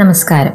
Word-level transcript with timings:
നമസ്കാരം. 0.00 0.52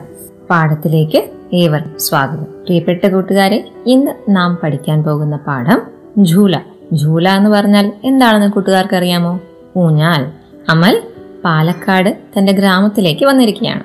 പാഠത്തിലേക്ക് 0.50 1.30
ഏവർക്കും 1.54 2.00
സ്വാഗതം. 2.00 2.44
പ്രിയപ്പെട്ട 2.44 3.08
കൂട്ടുകാരെ 3.08 3.70
ഇന്ന് 3.86 4.12
നാം 4.30 4.60
പഠിക്കാൻ 4.64 5.04
പോകുന്ന 5.04 5.36
പാഠം 5.38 5.82
ഝൂല. 6.24 6.58
ഝൂല 7.04 7.30
എന്ന് 7.30 7.50
പറഞ്ഞാൽ 7.50 7.94
എന്താണെന്ന് 8.04 8.52
കൂട്ടുകാർക്ക് 8.52 8.96
അറിയാമോ 8.96 9.40
ഊഞ്ഞാൽ. 9.78 10.32
അമൽ 10.70 11.02
പാലക്കാട് 11.46 12.18
തന്റെ 12.38 12.52
ഗ്രാമത്തിലേക്ക് 12.52 13.26
വന്നിരിക്കുകയാണ്. 13.26 13.84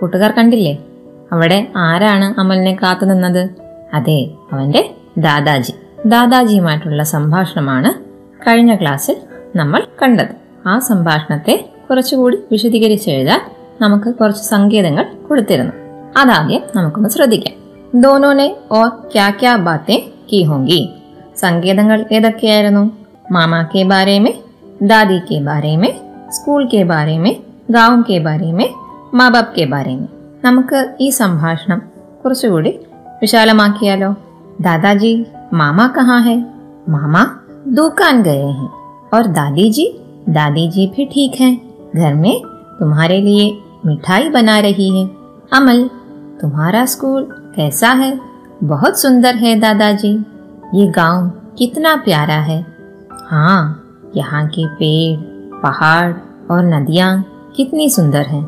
കൂട്ടുകാർ 0.00 0.30
കണ്ടില്ലേ? 0.30 0.78
അവിടെ 1.32 1.68
ആരാണ് 1.76 2.40
അമലിനെ 2.40 2.76
കാത്തു 2.82 3.04
നിന്നത്? 3.04 3.50
അതെ 3.94 4.30
അവന്റെ 4.52 4.94
ദാദാജി. 5.18 5.72
ദാദാജിയുമായിട്ടുള്ള 6.06 7.02
സംഭാഷണമാണ് 7.02 8.04
കഴിഞ്ഞ 8.48 8.74
ക്ലാസ്സിൽ 8.74 9.16
നമ്മൾ 9.56 9.82
കണ്ടത്. 10.02 10.68
ആ 10.68 10.78
സംഭാഷണത്തെ 10.78 11.68
കുറച്ചുകൂടി 11.90 12.38
വിശദീകരിച്ചെഴുതാൻ 12.52 13.40
നമുക്ക് 13.79 14.09
കുറച്ച് 14.15 14.43
സങ്കേതങ്ങൾ 14.49 15.05
കൊടുത്തിരുന്നു 15.27 15.73
അതാദ്യം 16.17 16.61
നമുക്കൊന്ന് 16.75 17.09
ശ്രദ്ധിക്കാം 17.09 17.55
ദോനോനെ 18.03 18.47
ഓർ 18.71 18.87
ക്യാ 19.13 19.27
ക്യാ 19.39 19.53
ബാത്തേ 19.57 19.97
കി 20.29 20.39
ഹോങ്കി 20.43 20.81
സങ്കേതങ്ങൾ 21.35 21.99
ഏതൊക്കെയായിരുന്നു 22.11 22.83
മാമാ 23.31 23.59
കെ 23.73 23.83
ബാരേ 23.83 24.17
മേ 24.19 24.33
ദാദി 24.81 25.19
കെ 25.29 25.37
ബാരേ 25.39 25.73
മേ 25.75 25.91
സ്കൂൾ 26.29 26.61
കെ 26.73 26.81
ബാരേ 26.83 27.15
മേ 27.17 27.31
ഗാവും 27.71 28.01
കെ 28.01 28.19
ബാരേ 28.19 28.51
മേ 28.51 28.67
മാ 29.13 29.27
ബാപ് 29.29 29.53
കെ 29.57 29.65
ബാരേ 29.65 29.95
മേ 29.95 30.07
നമുക്ക് 30.43 30.79
ഈ 31.01 31.09
സംഭാഷണം 31.19 31.79
കുറച്ചുകൂടി 32.23 32.73
വിശാലമാക്കിയാലോ 33.21 34.11
ദാദാജി 34.61 35.13
മാമാ 35.53 35.87
കഹാ 35.87 36.19
ഹെ 36.19 36.37
മാമാ 36.89 37.23
दुकान 37.67 38.21
गए 38.23 38.49
हैं 38.51 38.69
और 39.13 39.27
दादी 39.29 39.69
जी 39.69 39.85
दादी 40.29 40.67
जी 40.67 40.85
भी 40.87 41.05
ठीक 41.05 41.39
हैं 41.41 41.53
घर 41.93 42.13
में 42.15 42.33
तुम्हारे 42.79 43.19
लिए 43.21 43.45
मिठाई 43.86 44.28
बना 44.28 44.58
रही 44.58 45.00
है। 45.00 45.06
अमल, 45.52 45.90
तुम्हारा 46.40 46.86
स्कूल 46.86 47.22
कैसा 47.56 47.88
है? 47.88 48.20
बहुत 48.64 49.00
सुंदर 49.00 49.34
है 49.34 49.60
दादाजी। 49.60 50.26
ये 50.74 50.86
गाँव 50.86 51.28
कितना 51.58 51.96
प्यारा 51.96 52.34
है। 52.34 52.66
हाँ 53.30 53.86
यहाँ 54.16 54.46
के 54.46 54.66
पेड़, 54.66 55.20
पहाड़ 55.62 56.12
और 56.50 56.64
नदियाँ 56.64 57.24
कितनी 57.56 57.90
सुंदर 57.90 58.22
हैं। 58.22 58.44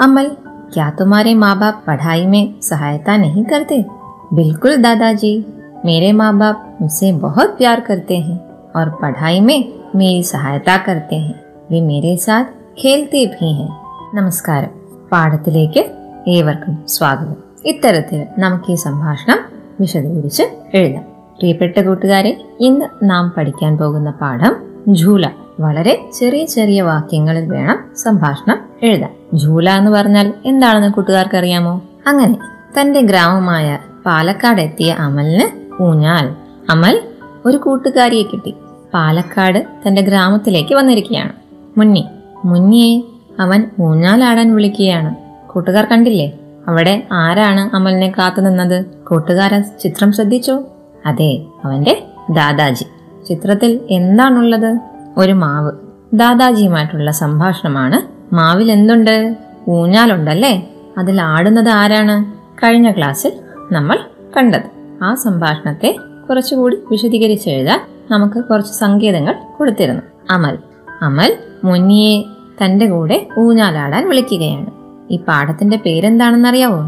अमल, 0.00 0.30
क्या 0.46 0.90
तुम्हारे 0.90 1.34
माँ 1.34 1.58
बाप 1.58 1.84
पढ़ाई 1.86 2.26
में 2.26 2.60
सहायता 2.60 3.16
नहीं 3.16 3.44
करते? 3.44 3.84
बिल्कुल 4.32 4.76
दादाजी, 4.76 5.46
मेरे 5.84 6.12
माँ 6.12 6.38
बाप 6.38 6.78
मुझसे 6.82 7.12
बहुत 7.12 7.58
प्यार 7.58 7.80
करते 7.80 8.18
हैं 8.18 8.70
और 8.76 8.90
पढ़ाई 8.90 9.40
में 9.40 9.72
मेरी 9.96 10.22
सहायता 10.22 10.76
करते 10.76 11.16
हैं। 11.16 11.44
वे 11.70 11.80
मेरे 11.80 12.16
साथ 12.16 12.44
खेलते 12.78 13.26
भी 13.26 13.52
हैं। 13.52 13.79
നമസ്കാരം. 14.14 14.68
പാഠത്തിലേക്ക് 15.12 15.90
ഏവർക്കും 16.28 16.78
സ്വാഗതം. 16.88 17.36
ഇത്തരത്തിൽ 17.64 18.26
നമുക്ക് 18.38 18.72
ഈ 18.72 18.74
സംഭാഷണം 18.74 19.38
വിശദീകരിച്ച് 19.80 20.42
എഴുതാം. 20.74 21.02
പ്രിയപ്പെട്ട 21.38 21.80
കൂട്ടുകാരെ 21.80 22.40
ഇന്ന് 22.60 22.86
നാം 23.02 23.34
പഠിക്കാൻ 23.36 23.78
പോകുന്ന 23.78 24.10
പാഠം 24.10 24.56
ഝൂല. 24.92 25.26
വളരെ 25.60 26.10
ചെറിയ 26.18 26.44
ചെറിയ 26.44 26.82
വാക്യങ്ങളിൽ 26.82 27.50
വേണം 27.50 27.78
സംഭാഷണം 27.96 28.58
എഴുതാൻ. 28.82 29.36
ഝൂല 29.36 29.70
എന്ന് 29.70 29.90
പറഞ്ഞാൽ 29.90 30.34
എന്താണെന്ന് 30.44 30.88
കൂട്ടുകാർക്ക് 30.88 31.36
അറിയാമോ 31.36 31.82
അങ്ങനെ 32.06 32.38
തന്റെ 32.80 33.00
ഗ്രാമമായ 33.00 33.78
പാലക്കാട് 34.06 34.60
എത്തിയ 34.60 34.96
അമലിന് 34.98 35.82
ഊഞ്ഞാൽ. 35.82 36.34
അമൽ 36.70 37.02
ഒരു 37.46 37.56
കൂട്ടുകാരിയെ 37.56 38.22
കിട്ടി. 38.22 38.54
പാലക്കാട് 38.94 39.66
തന്റെ 39.86 40.02
ഗ്രാമത്തിലേക്ക് 40.02 40.74
വന്നിരിക്കുകയാണ്. 40.74 41.32
മുന്നി 41.78 42.06
മുന്നിയെ 42.44 43.09
അവൻ 43.40 43.70
ഊഞ്ഞാലാടാൻ 43.80 44.54
വിളിക്കുകയാണ്. 44.54 45.14
കൂട്ടുകാർ 45.48 45.84
കണ്ടില്ലേ? 45.84 46.38
അവിടെ 46.68 47.06
ആരാണ് 47.12 47.76
അമലിനെ 47.76 48.12
കാത്തു 48.18 48.40
നിന്നത്? 48.40 48.84
കൂട്ടുകാരൻ 48.84 49.64
ചിത്രം 49.80 50.12
ശ്രദ്ധിച്ചോ? 50.12 50.62
അതെ 51.06 51.42
അവന്റെ 51.64 52.04
ദാദാജി. 52.30 52.84
ചിത്രത്തിൽ 53.28 53.80
എന്താണുള്ളത്? 53.90 54.78
ഒരു 55.18 55.32
മാവ്. 55.32 55.72
ദാദാജിയുമായിട്ടുള്ള 56.14 57.10
സംഭാഷണമാണ് 57.10 58.34
മാവിൽ 58.34 58.72
എന്തുണ്ട്? 58.72 59.36
ഊഞ്ഞാലുണ്ടല്ലേ? 59.68 60.70
അതിൽ 60.98 61.22
ആടുന്നത് 61.22 61.68
ആരാണ്? 61.68 62.32
കഴിഞ്ഞ 62.64 62.90
ക്ലാസ്സിൽ 62.90 63.32
നമ്മൾ 63.72 63.98
കണ്ടത്. 64.36 64.62
ആ 65.02 65.14
സംഭാഷണത്തെ 65.14 65.96
കുറച്ചുകൂടി 66.28 66.78
വിശദീകരിച്ചെഴുതാൻ 66.90 67.80
നമുക്ക് 68.10 68.44
കുറച്ച് 68.44 68.72
സങ്കേതങ്ങൾ 68.72 69.34
കൊടുത്തിരുന്നു. 69.58 70.02
അമൽ. 70.30 70.58
അമൽ 71.02 71.36
മുന്നിയെ 71.64 72.22
തന്റെ 72.59 72.85
കൂടെ 72.85 73.17
ഊഞ്ഞാലാടാൻ 73.37 74.03
വിളിക്കുകയാണ് 74.09 74.71
ഈ 75.11 75.17
പാഠത്തിന്റെ 75.17 75.77
പേരെന്താണെന്നറിയാവോ 75.77 76.81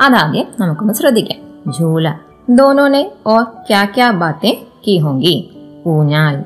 അതാദ്യം 0.00 0.46
നമുക്കൊന്ന് 0.60 0.94
ശ്രദ്ധിക്കാം 0.94 1.40
ഝൂല 1.76 2.08
ദോനോനെ 2.58 3.02
ഓർ 3.26 3.42
ക്യാ 3.68 3.82
ക്യാ 3.96 4.08
ബാത്തേ 4.20 4.52
കി 4.86 4.94
ഹോങ്കി 4.98 5.36
ഊഞ്ഞാൽ 5.86 6.36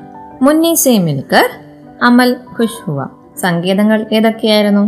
മുന്നി 0.41 0.73
സേ 0.75 0.93
മിൽക്കർ 0.97 1.47
അമൽ 2.03 2.31
ഖുഷ് 2.57 2.81
ഹുവ 2.85 2.99
സങ്കേതങ്ങൾ 3.41 3.99
ഏതൊക്കെയായിരുന്നു 4.11 4.83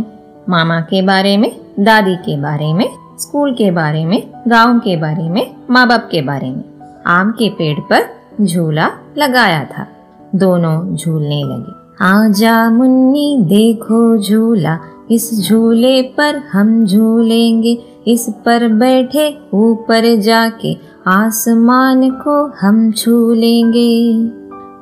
മാമാ 0.48 0.78
കെ 0.90 1.00
ബാരേ 1.00 1.34
മേ 1.36 1.50
ദാദി 1.88 2.16
കെ 2.26 2.36
ബാരേ 2.44 2.70
മേ 2.72 2.88
स्कूल 3.18 3.52
के 3.54 3.70
बारे 3.72 4.04
में 4.04 4.18
गांव 4.48 4.78
के 4.80 4.96
बारे 4.96 5.28
में 5.28 5.44
माँ 5.70 5.86
बाप 5.88 6.08
के 6.10 6.20
बारे 6.22 6.50
में 6.50 6.64
आम 7.08 7.30
के 7.32 7.48
पेड़ 7.50 7.78
पर 7.90 8.02
झूला 8.42 8.86
लगाया 9.18 9.64
था 9.66 9.86
दोनों 10.34 10.74
झूलने 10.96 11.42
लगे 11.44 11.72
आजा 12.03 12.69
मुन्नी 12.69 13.37
देखो 13.41 14.17
झूला, 14.17 14.77
इस 15.11 15.49
झूले 15.49 16.01
पर 16.01 16.35
हम 16.51 16.85
झूलेंगे। 16.85 17.77
इस 18.07 18.25
पर 18.45 18.67
बैठे 18.67 19.37
ऊपर 19.53 20.15
जाके 20.15 20.77
आसमान 21.07 22.09
को 22.09 22.51
हम 22.61 22.91
छू 22.91 23.33
लेंगे 23.33 24.13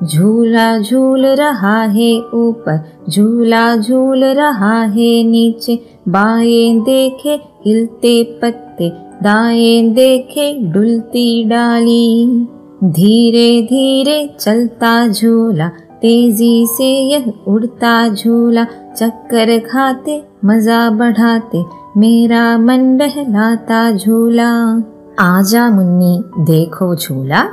झूला 0.06 0.78
झूल 0.78 1.26
रहा 1.26 1.82
है 1.82 2.20
ऊपर, 2.34 2.78
झूला 3.10 3.76
झूल 3.76 4.24
रहा 4.24 4.82
है 4.82 5.22
नीचे। 5.22 5.76
बाएँ 6.08 6.80
देखे 6.80 7.40
हिलते 7.66 8.22
पत्ते, 8.42 8.92
दाएँ 9.22 9.90
देखे 9.90 10.72
डुलती 10.72 11.44
डाली। 11.44 12.46
धीरे 12.84 13.62
धीरे 13.62 14.36
चलता 14.40 15.08
झूला 15.08 15.70
तेजी 16.01 16.55
से 16.67 16.89
यह 17.11 17.25
उड़ता 17.47 17.93
झूला 18.09 18.63
चक्कर 18.97 19.57
खाते 19.69 20.15
मजा 20.45 20.79
बढ़ाते 20.99 21.63
मेरा 21.97 22.45
मन 22.59 22.97
बहलाता 22.97 23.81
झूला 23.93 24.51
आजा 25.23 25.67
मुन्नी 25.69 26.13
देखो 26.45 26.93
झूला 26.95 27.43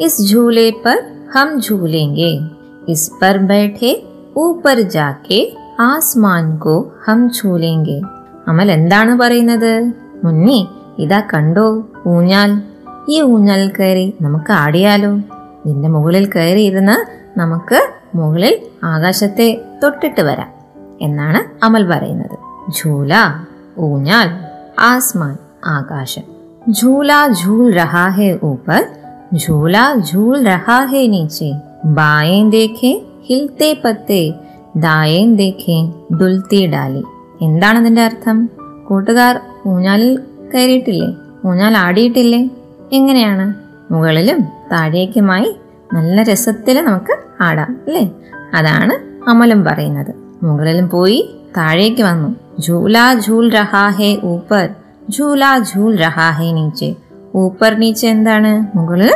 इस 0.00 0.20
झूले 0.28 0.70
पर 0.84 1.00
हम 1.34 1.58
झूलेंगे 1.60 2.32
इस 2.92 3.08
पर 3.20 3.38
बैठे 3.52 3.94
ऊपर 4.38 4.82
जाके 4.96 5.40
ആസ്മാൻ 5.84 6.46
കോ 6.62 6.74
ഹം 7.04 7.20
ഛൂലേങ്കെ 7.36 7.98
അമൽ 8.50 8.68
എന്താണ് 8.76 9.12
പറയുന്നത് 9.20 9.72
മുന്നി 10.24 10.58
ഇതാ 11.02 11.20
കണ്ടോ 11.32 11.66
ഊഞ്ഞാൽ 12.12 12.50
ഈ 13.12 13.16
ഊഞ്ഞാൽ 13.32 13.62
കയറി 13.78 14.04
നമുക്ക് 14.24 14.52
ആടിയാലോ 14.62 15.12
നിന്റെ 15.66 15.88
മുകളിൽ 15.94 16.24
കയറി 16.34 16.62
ഇരുന്ന് 16.62 16.96
നമുക്ക് 17.37 17.89
മുകളിൽ 18.15 18.61
ആകാശത്തെ 18.83 19.61
തൊട്ടിട്ട് 19.83 20.21
വരാം 20.21 20.47
എന്നാണ് 21.01 21.65
അമൽ 21.65 21.87
പറയുന്നത്. 21.87 22.37
ഝൂല 22.71 23.13
ഊഞ്ഞാൽ 23.79 24.29
ആസ്മാൻ 24.79 25.37
ആകാശം. 25.65 26.21
ഝൂല 26.71 27.11
ഝൂൽ 27.13 27.73
രഹാഹേ 27.73 28.39
ഊപ്പർ 28.43 28.85
ഝൂല 29.35 29.77
ഝൂൽ 30.13 30.45
രഹാഹേ 30.47 31.07
നീച്ചേ. 31.07 31.45
നീച്ചെ 31.45 31.85
ബായേ 31.85 32.49
ദേഖേ 32.49 33.01
ഹിൽത്തെ 33.25 33.77
പത്തേ. 33.85 34.33
ദായേ 34.75 35.35
ദേഖേ 35.35 35.91
ദുൽത്തി 36.11 36.67
ഡാലി. 36.67 37.03
എന്താണ് 37.41 37.77
അതിന്റെ 37.77 38.01
അർത്ഥം? 38.01 38.49
കൂട്ടുകാർ 38.87 39.39
ഊഞ്ഞാലിൽ 39.67 40.19
കയറിയിട്ടില്ലേ? 40.55 41.15
ഊഞ്ഞാൽ 41.47 41.77
ആടിയിട്ടില്ലേ? 41.77 42.49
എങ്ങനെയാണ്? 42.93 43.53
മുകളിലും 43.93 44.41
താഴേക്കുമായി 44.71 45.55
നല്ല 45.92 46.22
രസത്തിൽ 46.22 46.76
നമുക്ക് 46.80 47.14
ആടാം 47.42 47.70
അല്ലേ 47.86 48.04
അതാണ് 48.54 48.94
അമലും 49.30 49.62
പറയുന്നത് 49.64 50.12
മുകളിലും 50.42 50.88
പോയി 50.88 51.18
താഴേക്ക് 51.56 52.02
വന്നു 52.02 52.30
झूला 52.60 53.04
झूल 53.16 53.50
रहा 53.50 53.84
है 53.90 54.10
ऊपर 54.24 54.64
झूला 55.10 55.50
झूल 55.60 55.92
रहा 55.96 56.28
है 56.30 56.48
नीचे 56.52 56.88
ഊപ്പർ 57.36 57.72
നീച്ചെ 57.74 58.06
എന്താണ് 58.08 58.50
മുകളിൽ 58.76 59.10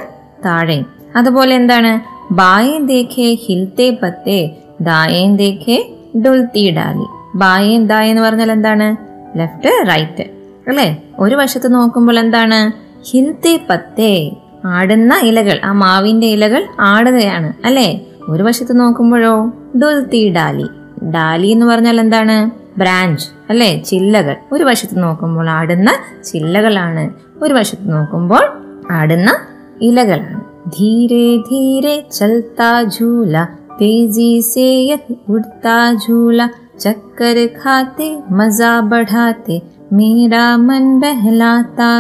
താഴെ 0.45 0.77
അതുപോലെ 1.17 1.53
എന്താണ് 1.55 1.91
ബായേം 2.33 2.83
ദേഖേ 2.87 3.29
ഹിൽത്തെ 3.45 3.87
പത്തേ 4.03 4.39
ദായേം 4.81 5.33
ദേഖേ 5.37 5.79
ഡുൽത്തി 6.17 6.65
ഡാലി 6.77 7.07
ബായേം 7.35 7.83
ദായ 7.87 8.13
എന്ന് 8.13 8.23
പറഞ്ഞാൽ 8.23 8.51
എന്താണ് 8.51 8.87
ലെഫ്റ്റ് 9.37 9.73
റൈറ്റ് 9.91 10.27
അല്ലേ 10.69 10.87
ഒരു 11.19 11.37
വശത്ത് 11.37 11.71
നോക്കുമ്പോൾ 11.75 12.19
എന്താണ് 12.19 12.61
ഹിൽത്തെ 13.09 13.55
പത്തേ 13.71 14.13
ആടുന്ന 14.66 15.20
ഇലകൾ. 15.24 15.60
ആ 15.64 15.72
മാവിന്റെ 15.72 16.28
ഇലകൾ 16.28 16.68
ആടുകയാണ് 16.80 17.54
അല്ലേ? 17.66 18.02
ഒരു 18.30 18.44
വശത്ത് 18.44 18.80
നോക്കുമ്പോഴോ 18.80 19.54
ഡുൽത്തി 19.76 20.34
ഡാലി. 20.34 20.66
ഡാലി 21.12 21.48
എന്ന് 21.48 21.66
പറഞ്ഞാൽ 21.66 22.00
എന്താണ്? 22.00 22.52
ബ്രാഞ്ച് 22.80 23.28
അല്ലേ? 23.50 23.84
ചില്ലകൾ. 23.84 24.36
ഒരു 24.52 24.64
വശത്ത് 24.64 25.04
നോക്കുമ്പോൾ 25.04 25.50
ആടുന്ന 25.50 25.92
ചില്ലകളാണ്. 26.24 27.10
ഒരു 27.44 27.54
വശത്ത് 27.54 27.92
നോക്കുമ്പോൾ 27.92 28.50
ആടുന്ന 28.92 29.36
ഇലകളാണ്. 29.82 30.42
ധീരെ 30.68 31.38
ധീരെ 31.38 32.04
ചൽത്താ 32.12 32.82
ഝൂല 32.82 33.46
तेजी 33.82 34.42
से 34.42 34.64
यह 34.90 35.14
उड़ता 35.32 35.76
झूला 35.94 36.48
चक्कर 36.80 37.38
खाते 37.56 38.10
मजा 38.32 38.74
बढ़ाते 38.90 39.60
मेरा 39.94 40.44
मन 40.60 40.90
बहलाता 41.00 41.92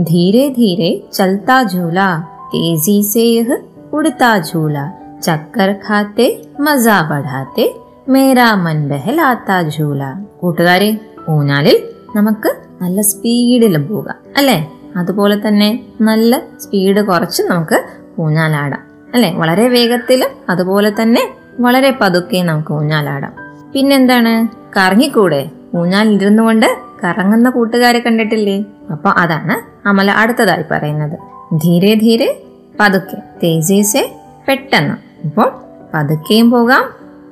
धीरे 0.00 0.44
धीरे 0.50 0.90
चलता 1.12 1.62
झूला 1.62 2.08
तेजी 2.52 3.02
से 3.02 3.24
यह 3.28 3.50
उड़ता 3.92 4.30
झूला 4.38 4.84
चक्कर 5.22 5.72
खाते 5.84 6.28
मजा 6.60 6.98
बढ़ाते 7.10 7.66
മേരാ 8.08 8.48
മൻ 8.56 8.78
ബഹലാത്ത 8.88 9.50
ഝൂല 9.76 10.02
കൂട്ടുകാരെ 10.40 10.90
ഊഞ്ഞാലിൽ 11.30 11.78
നമുക്ക് 12.16 12.50
നല്ല 12.82 13.00
സ്പീഡിലും 13.00 13.84
പോകാം 13.88 14.18
അല്ലേ 14.36 14.58
അതുപോലെ 14.96 15.36
തന്നെ 15.36 15.70
നല്ല 16.00 16.38
സ്പീഡ് 16.60 17.00
കുറച്ച് 17.06 17.42
നമുക്ക് 17.42 17.78
ഊഞ്ഞാലാടാം 18.20 18.82
അല്ലെ 19.14 19.30
വളരെ 19.32 19.68
വേഗത്തിലും 19.68 20.30
അതുപോലെ 20.48 20.90
തന്നെ 20.90 21.22
വളരെ 21.60 21.90
പതുക്കെ 22.00 22.42
നമുക്ക് 22.42 22.72
ഊഞ്ഞാലാടാം 22.74 23.34
പിന്നെന്താണ് 23.72 24.34
കറങ്ങിക്കൂടെ 24.76 25.42
ഊഞ്ഞാലിരുന്നു 25.74 26.42
കൊണ്ട് 26.42 26.68
കറങ്ങുന്ന 27.03 27.49
കൂട്ടുകാരെ 27.49 27.99
കണ്ടിട്ടില്ലേ? 27.99 28.65
അപ്പൊ 28.91 29.09
അതാണ് 29.09 29.87
അമല 29.87 30.11
അടുത്തതായി 30.11 30.63
പറയുന്നത്. 30.71 31.17
ധീരെ 31.53 31.95
ധീരെ 31.95 32.41
പതുക്കെ 32.79 33.17
തേജേസെ 33.43 34.15
പെട്ടെന്ന്. 34.47 34.95
അപ്പോൾ 35.25 35.51
പതുക്കെയും 35.93 36.51
പോകാം 36.51 36.83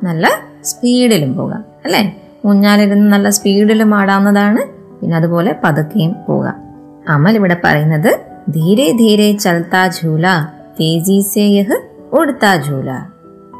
നല്ല 0.04 0.28
സ്പീഡിലും 0.64 1.36
പോകാം 1.36 1.66
അല്ലേ? 1.86 2.16
ഊഞ്ഞാലിരുന്ന് 2.46 3.14
നല്ല 3.14 3.30
സ്പീഡിലും 3.30 3.96
ആടാവുന്നതാണ് 3.96 4.60
പിന്നെ 5.02 5.18
അതുപോലെ 5.18 5.56
പതുക്കെയും 5.64 6.16
പോകാം. 6.28 6.58
അമൽ 7.10 7.36
ഇവിടെ 7.36 7.58
പറയുന്നത് 7.64 8.20
ധീരെ 8.50 8.92
ധീരെ 8.92 9.32
ചൽത്താ 9.32 9.92
ഝൂല 9.98 10.28
തേജി 10.80 11.20
സേ 11.22 11.42
യഹ് 11.42 11.78
ഉടുത്താ 12.14 12.54
ഝൂല. 12.54 12.90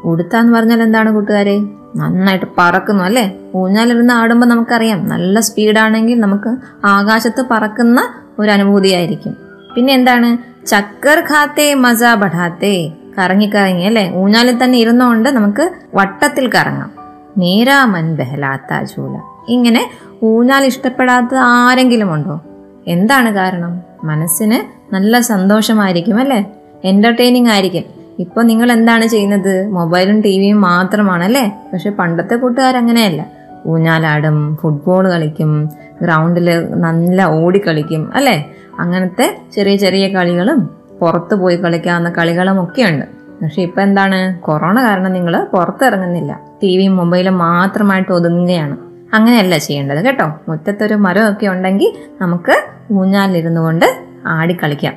ഉടുത്താന്ന് 0.04 0.52
പറഞ്ഞാൽ 0.52 0.82
എന്താണ് 0.82 1.12
കൂട്ടുകാരെ? 1.12 1.79
നന്നായിട്ട് 1.96 2.46
പറക്കുന്നു 2.58 3.04
അല്ലേ? 3.04 3.38
ഊഞ്ഞാലിരുന്ന് 3.56 4.14
ആടുമ്പോൾ 4.14 4.46
നമുക്കറിയാം 4.46 5.08
നല്ല 5.08 5.40
സ്പീഡാണെങ്കിൽ 5.40 6.20
നമുക്ക് 6.20 6.56
ആകാശത്ത് 6.84 7.44
പറക്കുന്ന 7.50 8.14
ഒരു 8.38 8.50
അനുഭൂതിയായിരിക്കും 8.50 9.36
പിന്നെ 9.74 9.94
എന്താണ്? 9.94 10.50
ചക്കർ 10.66 11.18
ഖാത്തേ 11.18 11.74
മസ 11.74 12.02
ബഠാത്തേ. 12.14 12.92
കറങ്ങി 13.18 13.46
കറങ്ങി 13.46 13.84
അല്ലേ? 13.84 14.12
ഊഞ്ഞാലിൽ 14.14 14.64
തന്നെ 14.64 14.78
ഇരുന്നുകൊണ്ട് 14.78 15.28
നമുക്ക് 15.28 15.70
വട്ടത്തിൽ 15.94 16.50
കറങ്ങാം. 16.52 16.92
മേരാ 17.38 17.84
മൻ 17.84 18.16
ബഹലാത്ത 18.16 18.84
ചൂല. 18.84 19.20
ഇങ്ങനെ 19.48 19.90
ഊഞ്ഞാൽ 20.22 20.64
ഇഷ്ടപ്പെടാത്ത 20.64 21.34
ആരെങ്കിലും 21.34 22.14
ഉണ്ടോ? 22.14 22.40
എന്താണ് 22.86 23.34
കാരണം? 23.34 23.80
മനസ്സിന് 24.04 24.94
നല്ല 24.94 25.20
സന്തോഷമായിരിക്കും 25.20 26.18
അല്ലേ? 26.18 26.44
എന്റർടൈനിങ് 26.84 27.48
ആയിരിക്കും. 27.48 27.99
ഇപ്പോൾ 28.20 28.44
നിങ്ങൾ 28.44 28.72
എന്താണ് 28.72 29.06
ചെയ്യുന്നത്? 29.06 29.68
മൊബൈലും 29.68 30.20
ടി 30.20 30.38
വിയും 30.38 30.60
മാത്രമാണ് 30.60 31.24
അല്ലേ? 31.24 31.44
പക്ഷെ 31.72 31.90
പണ്ടത്തെ 31.90 32.34
കൂട്ടുകാർ 32.34 32.76
അങ്ങനെയല്ല. 32.76 33.26
ഊഞ്ഞാലാടും 33.66 34.56
ഫുട്ബോൾ 34.56 35.08
കളിക്കും 35.08 35.68
ഗ്രൗണ്ടിൽ 36.02 36.74
നല്ല 36.74 37.24
ഓടിക്കളിക്കും 37.24 38.10
അല്ലേ? 38.14 38.52
അങ്ങനത്തെ 38.78 39.38
ചെറിയ 39.54 39.76
ചെറിയ 39.76 40.08
കളികളും 40.08 40.70
പുറത്ത് 41.00 41.34
പോയി 41.34 41.56
കളിക്കാവുന്ന 41.56 42.10
കളികളും 42.10 42.64
ഒക്കെ 42.64 42.82
ഉണ്ട്. 42.82 43.06
പക്ഷെ 43.42 43.62
ഇപ്പം 43.62 43.82
എന്താണ്? 43.82 44.38
കൊറോണ 44.42 44.82
കാരണം 44.82 45.12
നിങ്ങൾ 45.12 45.46
പുറത്തിറങ്ങുന്നില്ല. 45.52 46.40
ടി 46.62 46.76
വിയും 46.76 46.96
മൊബൈലും 46.96 47.38
മാത്രമായിട്ട് 47.38 48.12
ഒതുങ്ങുകയാണ്. 48.12 48.76
അങ്ങനെയല്ല 49.14 49.58
ചെയ്യേണ്ടത് 49.58 50.04
കേട്ടോ. 50.04 50.32
മുറ്റത്തൊരു 50.48 50.94
മരമൊക്കെ 50.94 51.46
ഉണ്ടെങ്കിൽ 51.46 51.92
നമുക്ക് 52.20 52.56
ഊഞ്ഞാലിരുന്നു 52.92 53.60
കൊണ്ട് 53.60 53.86
ആടിക്കളിക്കാം. 54.26 54.94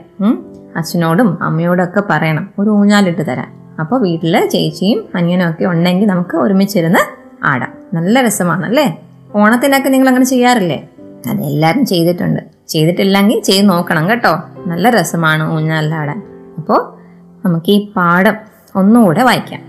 അച്ഛനോടും 0.76 1.38
അമ്മയോടും 1.42 1.84
ഒക്കെ 1.84 2.02
പറയണം 2.08 2.44
ഒരു 2.58 2.70
ഊഞ്ഞാലിട്ട് 2.70 3.26
തരാൻ 3.26 3.48
അപ്പോൾ 3.80 3.98
വീട്ടിൽ 4.00 4.34
ചേച്ചിയും 4.48 5.00
അനിയനും 5.14 5.46
ഒക്കെ 5.50 5.64
ഉണ്ടെങ്കിൽ 5.64 6.08
നമുക്ക് 6.08 6.36
ഒരുമിച്ചിരുന്ന് 6.36 7.02
ആടാം 7.44 7.72
നല്ല 7.94 8.22
രസമാണ് 8.22 8.66
അല്ലേ 8.66 8.86
ഓണത്തിനൊക്കെ 9.34 9.88
നിങ്ങൾ 9.88 10.08
അങ്ങനെ 10.08 10.24
ചെയ്യാറില്ലേ 10.24 10.78
അതെല്ലാവരും 11.28 11.84
ചെയ്തിട്ടുണ്ട് 11.86 12.42
ചെയ്തിട്ടില്ലെങ്കിൽ 12.68 13.40
ചെയ്ത് 13.40 13.68
നോക്കണം 13.68 14.08
കേട്ടോ 14.08 14.34
നല്ല 14.66 14.90
രസമാണ് 14.90 15.44
ഊഞ്ഞാലാടാൻ 15.52 16.22
അപ്പോൾ 16.58 16.80
നമുക്ക് 17.44 17.70
ഈ 17.70 17.92
പാഠം 17.96 18.36
ഒന്നുകൂടെ 18.74 19.22
വായിക്കാം 19.22 19.64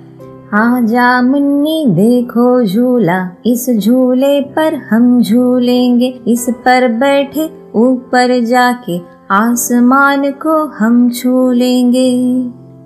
आजा 0.54 1.22
मुन्नी 1.22 1.86
देखो 1.96 2.46
झूला 2.64 3.18
इस 3.46 3.70
झूले 3.70 4.40
पर 4.56 4.76
हम 4.90 5.22
झूलेंगे 5.22 6.08
इस 6.28 6.46
पर 6.66 6.88
बैठे 7.00 7.44
ऊपर 7.76 8.40
जाके 8.46 8.96
आसमान 9.31 10.31
को 10.31 10.67
हम 10.67 11.11
छू 11.11 11.53
लेंगे 11.53 12.43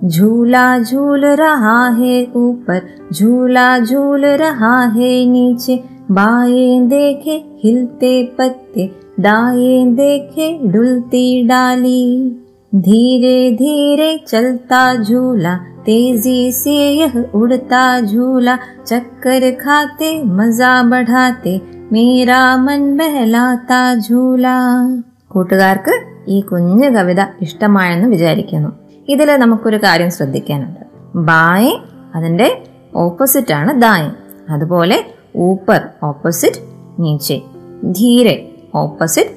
झूला 0.07 0.79
झूल 0.79 1.25
रहा 1.25 1.89
है 1.89 2.27
ऊपर, 2.35 2.81
झूला 3.13 3.79
झूल 3.79 4.25
रहा 4.25 4.81
है 4.81 5.25
नीचे। 5.25 5.83
बाएँ 6.11 6.81
देखे 6.81 7.45
हिलते 7.63 8.35
पत्ते, 8.37 8.91
दाएँ 9.19 9.85
देखे 9.85 10.59
डुलती 10.63 11.47
डाली। 11.47 12.31
धीरे 12.75 13.51
धीरे 13.51 14.25
चलता 14.27 15.03
झूला, 15.03 15.55
तेज़ी 15.55 16.51
से 16.51 16.93
यह 16.93 17.25
उड़ता 17.35 18.01
झूला। 18.01 18.57
चक्कर 18.87 19.51
खाते, 19.51 20.23
मज़ा 20.23 20.83
बढ़ाते, 20.83 21.61
मेरा 21.91 22.57
मन 22.57 22.97
बहलाता 22.97 23.95
झूला। 23.95 24.85
कोटगारकर 25.29 26.08
ഈ 26.29 26.41
കുഞ്ഞു 26.41 26.89
കവിത 26.89 27.21
ഇഷ്ടമായെന്ന് 27.41 28.09
വിചാരിക്കുന്നു. 28.09 28.69
ഇതിൽ 29.07 29.35
നമുക്കൊരു 29.35 29.77
കാര്യം 29.77 30.11
ശ്രദ്ധിക്കാനുണ്ട്. 30.11 30.79
ബായ് 31.15 31.73
അതിന്റെ 32.15 32.63
ഓപ്പോസിറ്റ് 32.95 33.53
ആണ് 33.53 33.81
ദായ്. 33.81 34.09
അതുപോലെ 34.51 35.05
ഊപ്പർ 35.37 35.81
ഓപ്പോസിറ്റ് 36.03 36.55
നീച്ചെ. 36.99 37.41
ധീരെ 37.83 38.55
ഓപ്പോസിറ്റ് 38.75 39.29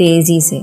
തേജീസെ. 0.00 0.62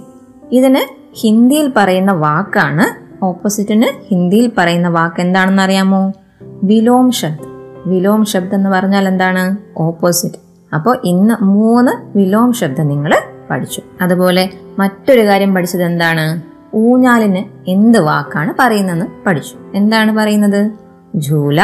ഇതിന് 0.52 0.98
ഹിന്ദിയിൽ 1.14 1.74
പറയുന്ന 1.76 2.12
വാക്കാണ് 2.12 3.08
ഓപ്പോസിറ്റിന് 3.26 4.10
ഹിന്ദിയിൽ 4.10 4.52
പറയുന്ന 4.58 4.88
വാക്ക് 4.88 5.22
എന്താണെന്ന് 5.22 5.64
അറിയാമോ 5.64 6.14
വിലോം 6.42 7.12
ശബ്ദ്. 7.12 7.40
വിലോം 7.86 8.26
ശബ്ദം 8.26 8.56
എന്ന് 8.56 8.70
പറഞ്ഞാൽ 8.70 9.08
എന്താണ്? 9.08 9.58
ഓപ്പോസിറ്റ്. 9.78 10.36
അപ്പോൾ 10.76 10.98
ഇന്ന് 11.04 11.44
മൂന്ന് 11.44 12.18
വിലോം 12.18 12.54
ശബ്ദം 12.54 12.88
നിങ്ങൾ 12.88 13.14
പഠിച്ചു. 13.50 13.82
അതുപോലെ 14.02 14.50
മറ്റൊരു 14.80 15.26
കാര്യം 15.26 15.54
പഠിച്ചത് 15.54 15.84
എന്താണ്? 15.84 16.42
ഊഞ്ഞാലിന് 16.76 17.70
എന്ത് 17.70 18.00
വാക്കാണ് 18.00 18.54
പറയുന്നതെന്ന് 18.60 19.06
പഠിച്ചു. 19.26 19.56
എന്താണ് 19.74 20.16
പറയുന്നത്? 20.16 20.72
ജൂല. 21.16 21.62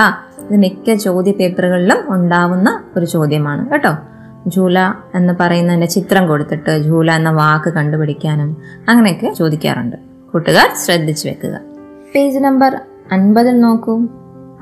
ഇത് 0.51 0.57
മിക്ക 0.57 0.93
ചോദ്യ 0.93 1.31
പേപ്പറുകളിലും 1.31 1.97
ഉണ്ടാവുന്ന 2.07 2.83
ഒരു 2.97 3.05
ചോദ്യമാണ് 3.05 3.69
കേട്ടോ. 3.69 3.95
ജൂല 4.47 4.79
എന്ന് 5.15 5.33
പറയുന്നതിന്റെ 5.39 5.87
ചിത്രം 5.87 6.27
കൊടുത്തിട്ട് 6.27 6.83
ജൂല 6.83 7.11
എന്ന 7.11 7.31
വാക്ക് 7.31 7.73
കണ്ടുപിടിക്കാനും 7.73 8.57
അങ്ങനെയൊക്കെ 8.89 9.33
ചോദിക്കാറുണ്ട്. 9.33 9.95
കൂട്ടുകാർ 10.33 10.75
ശ്രദ്ധിച്ചു 10.85 11.27
വെക്കുക. 11.29 11.59
പേജ് 12.15 12.39
നമ്പർ 12.39 12.79
അൻപതിൽ 13.11 13.61
നോക്കൂ. 13.61 14.01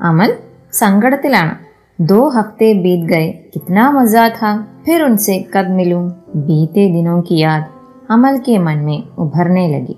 അമൽ 0.00 0.34
സങ്കടത്തിലാണ്. 0.72 1.71
दो 2.10 2.18
हफ्ते 2.28 2.68
बीत 2.74 3.02
गए। 3.08 3.26
कितना 3.54 3.82
मज़ा 3.92 4.22
था। 4.28 4.50
फिर 4.84 5.02
उनसे 5.02 5.34
कब 5.54 5.66
मिलूं। 5.70 6.04
बीते 6.36 6.84
दिनों 6.94 7.18
की 7.22 7.36
याद 7.40 7.64
അമൽക്ക് 8.10 8.58
മൺമേ 8.58 9.02
ഉഭർനെ 9.18 9.66
ലഗി 9.66 9.96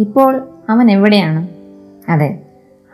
ഇപ്പോൾ 0.00 0.48
അവൻ 0.68 0.90
എവിടെയാണ്? 0.90 1.48
അതെ 2.08 2.42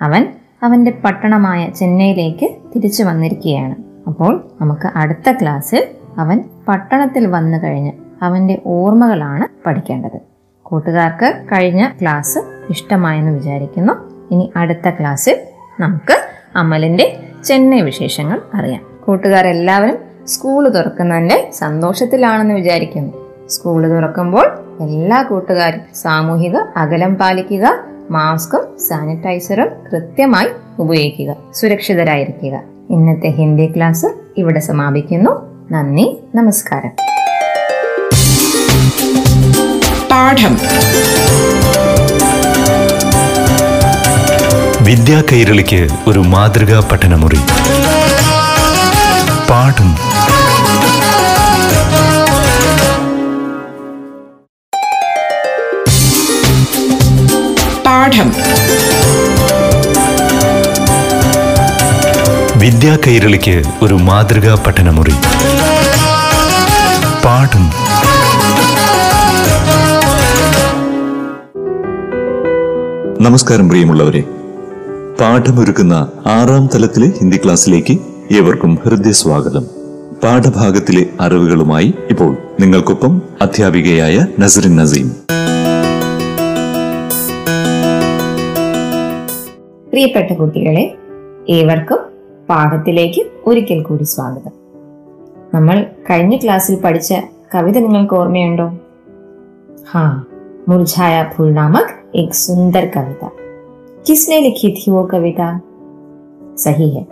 അവൻ 0.01 0.27
അവന്റെ 0.63 0.91
പട്ടണമായ 0.91 1.69
ചെന്നൈയിലേക്ക് 1.71 2.49
തിരിച്ചു 2.77 3.03
വന്നിരിക്കുകയാണ്. 3.03 3.75
അപ്പോൾ 4.07 4.51
നമുക്ക് 4.61 4.89
അടുത്ത 4.97 5.33
ക്ലാസ്സിൽ 5.33 5.85
അവൻ 6.19 6.41
പട്ടണത്തിൽ 6.69 7.27
വന്നു 7.27 7.59
കഴിഞ്ഞ് 7.65 7.93
അവന്റെ 8.23 8.63
ഓർമ്മകളാണ് 8.67 9.69
പഠിക്കേണ്ടത്. 9.69 10.21
കൂട്ടുകാർക്ക് 10.63 11.47
കഴിഞ്ഞ 11.53 11.89
ക്ലാസ് 12.01 12.39
ഇഷ്ടമായെന്ന് 12.71 13.33
വിചാരിക്കുന്നു. 13.33 13.93
ഇനി 14.31 14.53
അടുത്ത 14.57 14.91
ക്ലാസ്സിൽ 14.91 15.37
നമുക്ക് 15.81 16.19
അമലിന്റെ 16.57 17.17
ചെന്നൈ 17.45 17.81
വിശേഷങ്ങൾ 17.81 18.41
അറിയാം. 18.55 18.81
കൂട്ടുകാരെല്ലാവരും 19.05 19.99
സ്കൂൾ 20.29 20.69
തുറക്കുന്നതിന്റെ 20.69 21.51
സന്തോഷത്തിലാണെന്ന് 21.59 22.55
വിചാരിക്കുന്നു. 22.55 23.13
സ്കൂൾ 23.49 23.89
തുറക്കുമ്പോൾ 23.89 24.47
എല്ലാ 24.81 25.23
കൂട്ടുകാരും 25.23 25.81
സാമൂഹിക 25.95 26.57
അകലം 26.77 27.15
പാലിക്കുക 27.15 27.79
മാസ്കും 28.11 28.79
സാനിറ്റൈസറും 28.89 29.69
കൃത്യമായി 29.93 30.49
ഉപയോഗിക്കുക 30.79 31.37
സുരക്ഷിതരായിരിക്കുക. 31.55 32.61
ഇന്നത്തെ 32.91 33.29
ഹിന്ദി 33.29 33.73
ക്ലാസ് 33.77 34.07
ഇവിടെ 34.37 34.61
സമാപിക്കുന്നു. 34.61 35.31
നന്ദി 35.73 36.23
നമസ്കാരം. 36.35 36.91
പാഠം. 40.11 40.57
വിദ്യാ 44.83 45.23
കൈരളിക്ക് 45.33 45.89
ഒരു 46.07 46.19
മാതൃകാ 46.19 46.89
പഠനമുറി. 46.93 47.39
പാഠം. 49.51 49.95
പാഠം. 57.87 58.33
വിദ്യാ 62.57 62.99
കൈരളിക്ക് 63.07 63.63
ഒരു 63.83 63.95
മാതൃകാ 63.95 64.55
പഠനമുറി. 64.67 65.15
പാഠം. 67.25 67.71
നമസ്കാരം 73.25 73.69
പ്രിയമുള്ളവരെ. 73.69 74.42
പാഠമൊരുക്കുന്ന 75.21 76.13
ആറാം 76.27 76.69
തലത്തിലെ 76.75 77.07
ഹിന്ദി 77.07 77.37
ക്ലാസ്സിലേക്ക് 77.37 77.99
ഏവർക്കും 78.33 78.79
ഹൃദയസ്വാഗതം. 78.85 79.67
പാഠഭാഗത്തിലെ 80.23 81.07
അറിവുകളുമായി 81.21 81.95
ഇപ്പോൾ 82.11 82.37
നിങ്ങൾക്കൊപ്പം 82.61 83.23
അധ്യാപികയായ 83.41 84.27
നസറിൻ 84.41 84.77
നസീം. 84.77 85.09
പ്രിയപ്പെട്ട 89.91 90.33
കുട്ടികളെ 90.33 90.95
ഏവർക്കും 91.49 91.99
പാഠത്തിലേക്ക് 92.49 93.27
ഒരിക്കൽ 93.47 93.83
കൂടി 93.83 94.03
സ്വാഗതം. 94.03 94.53
നമ്മൾ 95.55 95.87
കഴിഞ്ഞ 96.11 96.37
ക്ലാസ്സിൽ 96.37 96.77
പഠിച്ച 96.77 97.15
കവിത 97.55 97.79
നിങ്ങൾക്ക് 97.79 98.15
ഓർമ്മയുണ്ടോ? 98.15 98.79
ഹാ 99.91 100.25
മുർജായ 100.69 101.27
ഫുൾനാമക് 101.37 102.17
എക് 102.17 102.33
സുന്ദർ 102.33 102.89
കവിത. 102.97 103.42
किसने 104.06 104.40
लिखी 104.42 104.70
थी 104.72 104.92
वो 104.92 105.04
कविता 105.04 105.50
सही 106.58 106.90
है 106.90 107.06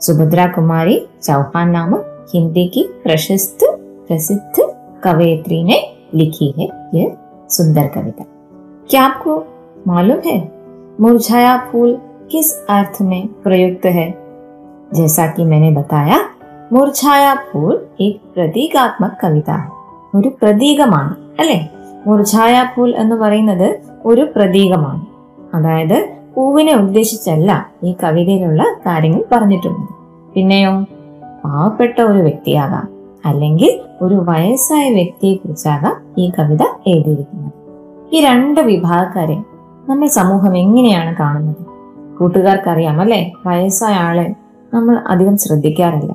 सुभद्रा 0.00 0.46
कुमारी 0.46 0.98
चौहान 1.22 1.70
नामक 1.70 2.28
हिंदी 2.34 2.66
की 2.68 2.82
प्रशस्त 3.04 3.64
प्रसिद्ध 4.08 4.68
कवयित्री 5.04 5.62
ने 5.64 5.80
लिखी 6.14 6.52
है 6.58 6.68
यह 6.94 7.16
सुंदर 7.50 7.88
कविता 7.94 8.24
क्या 8.90 9.02
आपको 9.04 9.38
मालूम 9.88 10.20
है 10.26 10.38
मुरझाया 11.00 11.56
फूल 11.72 11.96
किस 12.32 12.52
अर्थ 12.70 13.02
में 13.02 13.26
प्रयुक्त 13.42 13.86
है 13.94 14.10
जैसा 14.94 15.26
कि 15.26 15.44
मैंने 15.44 15.70
बताया 15.70 16.20
മുർഛായ 16.72 17.24
ഫൂൾ 17.48 17.72
एक 18.00 18.14
പ്രതീകാത്മക 18.34 19.10
കവിത 19.22 19.50
ഒരു 20.14 20.28
പ്രതീകമാണ് 20.40 21.14
അല്ലെ 21.40 21.58
മുർഛായ 22.06 22.54
ഫൂൽ 22.72 22.90
എന്ന് 23.02 23.16
പറയുന്നത് 23.16 23.68
ഒരു 24.04 24.24
പ്രതീകമാണ് 24.34 25.02
അതായത് 25.56 25.98
പൂവിനെ 26.39 26.73
ഉദ്ദേശിച്ചല്ല 26.73 27.69
ഈ 27.83 27.95
കവിതയിലുള്ള 28.03 28.63
കാര്യങ്ങൾ 28.85 29.23
പറഞ്ഞിട്ടുള്ളത് 29.31 29.89
പിന്നെയോ 30.33 30.81
പാവപ്പെട്ട 31.43 32.01
ഒരു 32.01 32.19
വ്യക്തിയാകാം 32.19 32.87
അല്ലെങ്കിൽ 33.25 33.79
ഒരു 34.01 34.15
വയസ്സായ 34.15 34.89
വ്യക്തിയെ 34.89 35.35
കുറിച്ചാകാം 35.35 35.95
ഈ 36.17 36.31
കവിത 36.39 36.63
എഴുതിയിരിക്കുന്നത്. 36.87 37.51
ഈ 38.13 38.21
രണ്ട് 38.21 38.61
വിഭാഗക്കാരെ 38.61 39.37
നമ്മൾ 39.89 40.07
സമൂഹം 40.07 40.57
എങ്ങനെയാണ് 40.57 41.15
കാണുന്നത്? 41.15 41.65
കൂട്ടുകാർക്കറിയാം 42.17 43.01
അല്ലെ? 43.01 43.31
വയസ്സായ 43.45 43.93
ആളെ 43.93 44.35
നമ്മൾ 44.73 44.97
അധികം 45.07 45.37
ശ്രദ്ധിക്കാറില്ല. 45.37 46.13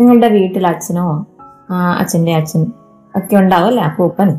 നിങ്ങളുടെ 0.00 0.28
വീട്ടിൽ 0.28 0.66
അച്ഛനോ 0.66 1.26
അച്ഛന്റെ 1.98 2.34
അച്ഛൻ 2.34 2.66
ഒക്കെ 3.16 3.36
ഉണ്ടാവും 3.36 3.66
അല്ലേ? 3.66 3.84
അപ്പൂപ്പൻ 3.84 4.38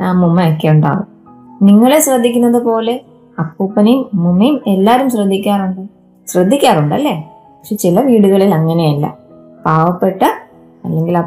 അമ്മൂമ്മ 0.00 0.48
ഒക്കെ 0.48 0.68
ഉണ്ടാവും. 0.68 1.06
നിങ്ങളെ 1.62 2.00
ശ്രദ്ധിക്കുന്നത് 2.00 2.62
പോലെ 2.62 3.00
അപ്പൂപ്പനെയും 3.40 4.10
ഉമ്മയും 4.14 4.60
എല്ലാവരും 4.66 5.10
ശ്രദ്ധിക്കാറുണ്ട്. 5.10 5.80
ശ്രദ്ധിക്കാറുണ്ട് 6.26 6.94
അല്ലേ 6.94 7.30
പക്ഷെ 7.58 7.76
ചില 7.76 8.00
വീടുകളിൽ 8.00 8.54
അങ്ങനെയല്ല. 8.54 9.16
പാവപ്പെട്ട 9.66 10.22
അല്ലെങ്കിൽ 10.84 11.18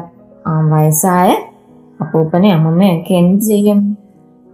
വയസ്സായ 0.70 1.36
അപ്പൂപ്പനെ 2.00 2.52
അമ്മുമ്മയും 2.52 3.00
ഒക്കെ 3.00 3.14
എന്ത് 3.14 3.44
ചെയ്യും? 3.44 3.98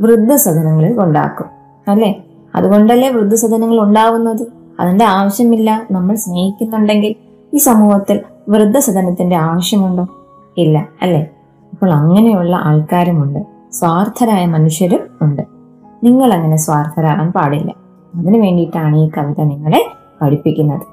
വൃദ്ധസദനങ്ങളിൽ 0.00 0.95
കൊണ്ടാക്കും. 0.95 1.47
അല്ലേ? 1.88 2.23
അതുകൊണ്ടല്ലേ 2.55 3.09
വൃദ്ധസദനങ്ങൾ 3.09 3.81
ഉണ്ടാവുന്നത്? 3.81 4.47
അതിന്റെ 4.81 5.05
ആവശ്യമില്ല. 5.05 5.87
നമ്മൾ 5.90 6.14
സ്നേഹിക്കുന്നുണ്ടെങ്കിൽ 6.14 7.14
ഈ 7.55 7.57
സമൂഹത്തിൽ 7.57 8.21
വൃദ്ധസദനത്തിന്റെ 8.49 9.37
ആവശ്യമുണ്ടോ? 9.37 10.09
ഇല്ല. 10.57 10.88
അല്ലേ? 11.02 11.26
അപ്പോൾ 11.73 11.93
അങ്ങനെയുള്ള 11.93 12.57
ആൾക്കാരുമുണ്ട്. 12.57 13.38
സ്വാർത്ഥരായ 13.73 14.47
മനുഷ്യരും 14.47 15.00
ഉണ്ട്. 15.23 15.60
നിങ്ങൾ 16.04 16.30
അങ്ങനെ 16.34 16.58
സ്വാർത്ഥരാകാൻ 16.58 17.30
പാടില്ല 17.32 17.72
അതിനു 18.14 18.38
വേണ്ടിയിട്ടാണ് 18.38 18.96
ഈ 18.96 19.08
കവിത 19.18 19.42
നിങ്ങളെ 19.44 19.82
പഠിപ്പിക്കുന്നത് 20.22 20.88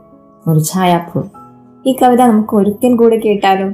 മുർഛായപ്പൂർ 0.46 1.24
ഈ 1.84 1.92
കവിത 2.02 2.22
നമുക്ക് 2.22 2.54
ഒരിക്കൽ 2.56 2.92
കൂടെ 2.96 3.18
കേട്ടാലോ 3.18 3.68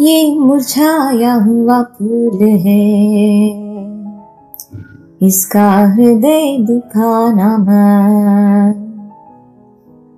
ये 0.00 0.20
मुरझाया 0.36 1.32
हुआ 1.36 1.82
फूल 1.94 2.42
है 2.60 2.84
इसका 5.20 5.64
हृदय 5.88 6.56
दुखाना 6.60 7.48
मत 7.58 8.78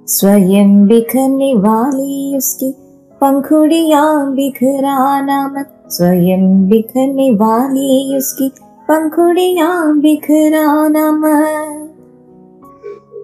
स्वयं 0.08 0.70
बिखरने 0.86 1.52
वाली 1.56 2.36
उसकी 2.36 2.70
पंखुड़ियां 3.20 4.06
बिखराना 4.34 5.40
मत 5.48 5.72
स्वयं 5.90 6.44
बिखरने 6.68 7.30
वाली 7.36 8.16
उसकी 8.16 8.48
पंखुड़ियाँ 8.87 9.99
बिखराना 9.99 11.11
मत 11.11 11.83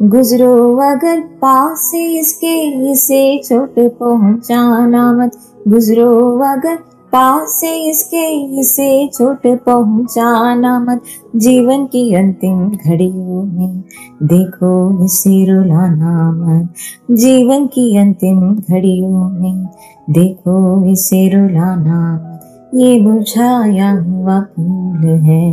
गुजरो 0.01 0.77
अगर 0.77 1.19
पास 1.19 1.91
इसके, 1.95 2.87
इसे 2.91 3.41
चोट 3.45 3.75
पहुंचाना 3.79 5.13
मत। 5.13 5.31
गुजरो 5.67 6.39
अगर 6.39 6.75
पास 7.11 7.61
इसके, 7.63 8.57
इसे 8.59 9.07
चोट 9.07 9.41
पहुंचाना 9.45 10.79
मत। 10.79 11.01
जीवन 11.35 11.85
की 11.85 12.15
अंतिम 12.15 12.69
घड़ियों 12.69 13.43
में 13.43 13.83
देखो, 14.23 15.05
इसे 15.05 15.45
रुलाना 15.45 16.31
मत। 16.31 16.73
जीवन 17.11 17.65
की 17.65 17.97
अंतिम 17.97 18.55
घड़ियों 18.55 19.29
में 19.29 19.65
देखो, 20.09 20.85
इसे 20.85 21.29
रुलाना 21.29 22.15
मत। 22.15 22.32
ये 22.73 22.99
मुरझाया 23.01 23.91
हुआ 23.91 24.39
फूल 24.41 25.05
है। 25.23 25.43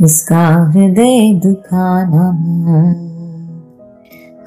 इसका 0.00 0.46
हृदय 0.70 1.32
दुखाना 1.34 2.26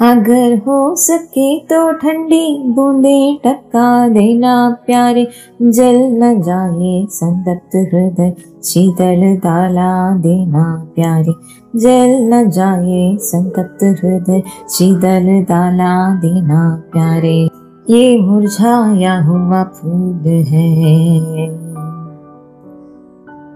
अगर 0.02 0.58
हो 0.58 0.96
सके 0.96 1.48
तो 1.60 1.92
ठंडी 1.92 2.64
बूंदे 2.68 3.40
टपका 3.46 4.08
देना 4.08 4.56
प्यारे। 4.86 5.28
जल 5.62 6.00
न 6.14 6.42
जाए 6.42 7.06
संतप्त 7.12 7.76
हृदय, 7.94 8.34
शीतल 8.64 9.22
दाला 9.38 9.92
देना 10.18 10.66
प्यारे। 10.96 11.34
जल 11.76 12.34
न 12.34 12.50
जाए 12.50 13.18
संतप्त 13.22 13.84
हृदय, 13.84 14.42
शीतल 14.70 15.46
दाला 15.50 15.94
देना 16.16 16.64
प्यारे। 16.94 17.65
ये 17.87 18.03
मुरझाया 18.21 19.15
हुआ 19.23 19.63
फूल 19.77 20.27
है 20.49 20.67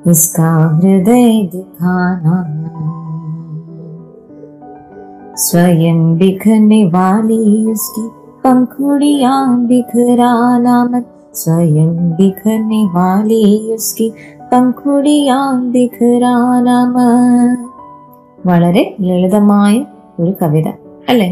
इसका 0.06 0.50
हृदय 0.76 1.42
दुखाना 1.52 2.38
स्वयं 5.44 6.00
बिखरने 6.18 6.84
वाली 6.90 7.38
उसकी 7.72 8.06
पंखुड़ियां 8.44 9.38
बिखराना 9.66 10.82
मत 10.84 11.06
स्वयं 11.34 11.94
बिखरने 12.16 12.84
वाली 12.94 13.44
उसकी 13.74 14.10
पंखुड़ियां 14.50 15.44
बिखराना 15.72 16.80
मत 16.88 17.62
വളരെ 18.46 18.82
ലളിതമായ 19.04 19.74
ഒരു 20.20 20.32
കവിത 20.40 20.68
അല്ലേ 21.10 21.28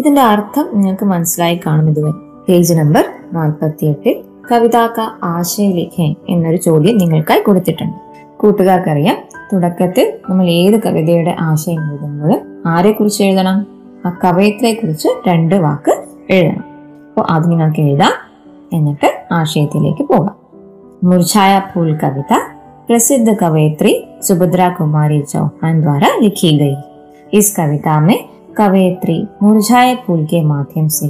ഇതിന്റെ 0.00 0.22
അർത്ഥം 0.32 0.66
നിങ്ങൾക്ക് 0.74 1.06
മനസ്സിലായി 1.12 1.56
കാണും 1.64 1.88
ഇതുവരെ 1.92 2.12
പേജ് 2.48 2.74
നമ്പർ 2.74 3.04
നാൽപ്പത്തിയെട്ടിൽ 3.32 4.14
കവിതാക്ക 4.50 5.00
ആശയലേഖൻ 5.24 6.10
എന്നൊരു 6.28 6.56
ചോദ്യം 6.56 6.96
നിങ്ങൾക്കായി 6.96 7.40
കൊടുത്തിട്ടുണ്ട് 7.40 7.98
കൂട്ടുകാർക്കറിയാം 8.36 9.16
തുടക്കത്തിൽ 9.52 10.06
നമ്മൾ 10.30 10.46
ഏത് 10.50 10.76
കവിതയുടെ 10.82 11.36
ആശയം 11.40 11.82
എഴുതുമ്പോൾ 11.90 12.32
ആരെ 12.66 12.92
കുറിച്ച് 12.92 13.22
എഴുതണം 13.22 13.58
ആ 14.06 14.10
കവയത്രിയെ 14.24 14.74
കുറിച്ച് 14.74 15.08
രണ്ട് 15.28 15.54
വാക്ക് 15.54 15.94
എഴുതണം 16.30 16.62
അപ്പോൾ 17.08 17.26
അത് 17.30 17.50
നിങ്ങൾക്ക് 17.50 17.80
എഴുതാം 17.80 18.14
എന്നിട്ട് 18.72 19.10
ആശയത്തിലേക്ക് 19.32 20.02
പോകാം 20.02 20.36
मुरझाया 21.04 21.60
फूल 21.60 21.94
कविता 21.94 22.36
प्रसिद्ध 22.86 23.28
कवयित्री 23.34 23.92
सुभद्रा 24.22 24.68
कुमारी 24.68 25.20
चौहान 25.22 25.80
द्वारा 25.82 26.08
लिखी 26.20 26.50
गई 26.58 26.76
इस 27.38 27.56
कविता 27.56 28.00
में 28.00 28.18
कवयित्री 28.58 29.16
मुरझाए 29.42 29.94
फूल 30.06 30.24
के 30.26 30.42
माध्यम 30.44 30.86
से 30.88 31.06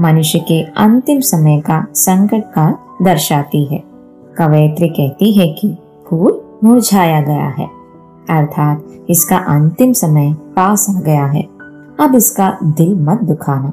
मनुष्य 0.00 0.38
के 0.38 0.62
अंतिम 0.62 1.20
समय 1.20 1.60
का 1.60 1.86
संकट 1.94 2.44
का 2.54 2.78
दर्शाती 3.02 3.64
है। 3.64 3.82
कवयित्री 4.38 4.88
कहती 4.88 5.32
है 5.32 5.48
कि 5.48 5.76
फूल 6.08 6.40
मुरझाया 6.64 7.20
गया 7.20 7.48
है, 7.48 7.66
अर्थात 8.30 8.84
इसका 9.10 9.36
अंतिम 9.36 9.92
समय 9.92 10.32
पास 10.32 10.86
आ 10.90 11.00
गया 11.00 11.26
है। 11.26 11.42
अब 12.00 12.12
इसका 12.14 12.58
दिल 12.62 12.94
मत 12.94 13.22
दुखाना। 13.22 13.72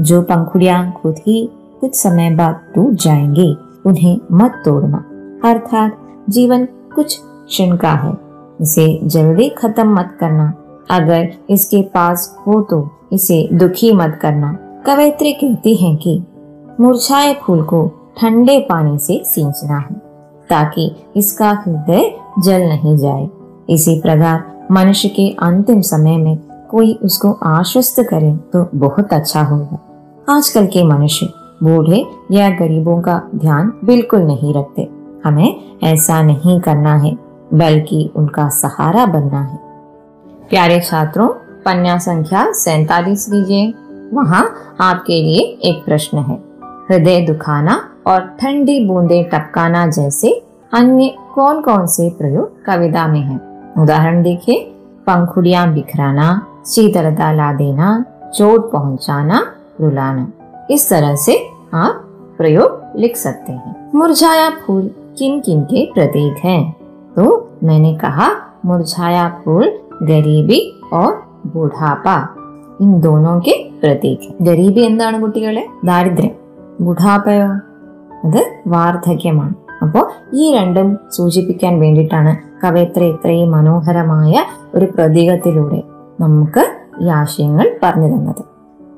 जो 0.00 0.22
पंखुड़ियाँ 0.22 0.92
खुद 1.02 1.14
ही 1.18 1.50
कुछ 1.80 1.94
समय 1.94 2.34
बाद 2.34 2.60
टूट 2.74 2.92
जाएँगे, 2.92 3.54
उन्हें 3.86 4.20
मत 4.32 4.62
तोड़ना। 4.64 5.04
अर्थात 5.50 5.98
जीवन 6.30 6.64
कुछ 6.64 7.20
क्षण 7.24 7.76
का 7.76 7.92
है। 7.92 8.12
इसे 8.60 9.00
जल्दी 9.04 9.48
खत्म 9.48 9.94
मत 9.94 10.16
करना। 10.20 10.52
अगर 10.90 11.32
इसके 11.50 11.82
पास 11.82 12.36
हो 12.46 12.62
तो 12.62 12.90
इसे 13.12 13.48
दुखी 13.52 13.92
मत 13.92 14.18
करना। 14.22 14.58
कवयित्री 14.86 15.32
कहती 15.32 15.74
है 15.76 15.94
कि 15.96 16.12
मुरझाए 16.80 17.32
फूल 17.42 17.62
को 17.62 17.86
ठंडे 18.18 18.58
पानी 18.60 18.98
से 18.98 19.20
सींचना 19.24 19.76
है, 19.78 19.94
ताकि 20.48 20.84
इसका 21.16 21.48
हृदय 21.56 22.10
जल 22.38 22.62
नहीं 22.62 22.96
जाए। 22.96 23.28
इसी 23.68 23.98
प्रकार 24.00 24.68
मनुष्य 24.72 25.08
के 25.08 25.28
अंतिम 25.42 25.80
समय 25.80 26.16
में 26.16 26.36
कोई 26.70 26.92
उसको 27.02 27.32
आश्वस्त 27.44 27.96
करे 28.00 28.32
तो 28.52 28.64
बहुत 28.74 29.12
अच्छा 29.12 29.42
होगा। 29.42 29.78
आजकल 30.28 30.66
के 30.66 30.84
मनुष्य 30.84 31.26
बूढ़े 31.62 32.02
या 32.32 32.48
गरीबों 32.50 33.00
का 33.02 33.20
ध्यान 33.34 33.72
बिल्कुल 33.84 34.20
नहीं 34.22 34.52
रखते। 34.54 34.88
हमें 35.24 35.78
ऐसा 35.84 36.20
नहीं 36.22 36.60
करना 36.60 36.94
है, 36.96 37.12
बल्कि 37.54 38.10
उनका 38.16 38.48
सहारा 38.48 39.06
बनना 39.06 39.40
है। 39.42 39.58
प्यारे 40.50 40.80
छात्रों, 40.80 41.28
पन्या 41.64 41.98
संख्या 41.98 42.50
सैतालीस 42.54 43.28
लीजिए 43.28 43.72
वहाँ 44.14 44.54
आपके 44.80 45.12
लिए 45.12 45.40
एक 45.40 45.84
प्रश्न 45.84 46.18
है। 46.18 46.34
हृदय 46.90 47.20
दुखाना 47.20 47.88
और 48.06 48.20
ठंडी 48.20 48.84
बूंदे 48.84 49.22
टपकाना 49.22 49.86
जैसे 49.86 50.42
अन्य 50.72 51.14
कौन 51.34 51.62
कौन 51.62 51.86
से 51.86 52.10
प्रयोग 52.10 52.64
कविता 52.64 53.06
में 53.06 53.20
हैं? 53.20 53.74
उदाहरण 53.82 54.22
देखिए। 54.22 54.72
पंखुड़ियाँ 55.06 55.72
बिखराना, 55.72 56.46
शीतलता 56.66 57.32
ला 57.32 57.52
देना, 57.52 58.04
चोट 58.34 58.72
पहुंचाना, 58.72 59.52
रुलाना। 59.80 60.28
इस 60.70 60.90
तरह 60.90 61.16
से 61.16 61.48
आप 61.74 61.92
प्रयोग 62.38 62.82
लिख 62.96 63.16
सकते 63.16 63.52
हैं। 63.52 63.90
मुरझाया 63.94 64.50
फूल 64.50 64.90
किन 65.18 65.40
किन 65.40 65.62
के 65.62 65.92
प्रतीक 65.94 66.36
हैं? 66.44 66.76
तो 67.16 67.50
मैंने 67.64 67.94
कहा, 67.94 68.28
मुरझाया 68.66 69.40
फूल 69.44 69.64
गरीबी 70.02 70.80
और 70.92 71.40
बुढ़ापा। 71.46 72.35
ഇൻ 72.80 73.00
ദോനോക്ക് 73.00 73.52
പ്രതീക്. 73.82 74.44
ഗരീബി 74.44 74.80
എന്താണ് 74.80 75.20
കുട്ടികളെ? 75.20 75.66
ദാരിദ്ര്യം. 75.84 76.30
ഗുഢാപയോ 76.80 77.46
അത് 78.24 78.40
വാർദ്ധക്യമാണ്. 78.66 79.54
അപ്പോൾ 79.82 80.10
ഈ 80.34 80.54
രണ്ടും 80.56 80.98
സൂചിപ്പിക്കാൻ 81.12 81.80
വേണ്ടിയിട്ടാണ് 81.80 82.36
കവയത്ര 82.64 83.02
ഇത്രയും 83.02 83.50
മനോഹരമായ 83.50 84.34
ഒരു 84.74 84.84
പ്രതീകത്തിലൂടെ 84.84 85.82
നമുക്ക് 86.20 86.64
ഈ 87.00 87.08
ആശയങ്ങൾ 87.08 87.76
പറഞ്ഞു 87.82 88.16
തന്നത്. 88.16 88.42